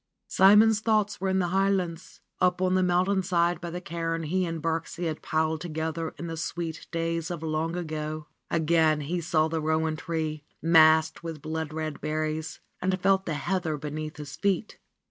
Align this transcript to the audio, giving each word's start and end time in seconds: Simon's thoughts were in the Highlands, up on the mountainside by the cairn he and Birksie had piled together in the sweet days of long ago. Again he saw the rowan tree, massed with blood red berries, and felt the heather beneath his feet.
Simon's 0.27 0.79
thoughts 0.79 1.21
were 1.21 1.29
in 1.29 1.37
the 1.37 1.49
Highlands, 1.49 2.21
up 2.39 2.59
on 2.59 2.73
the 2.73 2.81
mountainside 2.81 3.61
by 3.61 3.69
the 3.69 3.79
cairn 3.79 4.23
he 4.23 4.47
and 4.47 4.59
Birksie 4.59 5.05
had 5.05 5.21
piled 5.21 5.61
together 5.61 6.15
in 6.17 6.25
the 6.25 6.35
sweet 6.37 6.87
days 6.91 7.29
of 7.29 7.43
long 7.43 7.75
ago. 7.75 8.25
Again 8.49 9.01
he 9.01 9.21
saw 9.21 9.47
the 9.47 9.61
rowan 9.61 9.95
tree, 9.97 10.43
massed 10.59 11.21
with 11.23 11.39
blood 11.39 11.71
red 11.71 12.01
berries, 12.01 12.59
and 12.81 12.99
felt 12.99 13.27
the 13.27 13.35
heather 13.35 13.77
beneath 13.77 14.17
his 14.17 14.35
feet. 14.35 14.79